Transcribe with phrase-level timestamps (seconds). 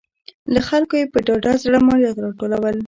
[0.53, 2.77] له خلکو یې په ډاډه زړه مالیات راټولول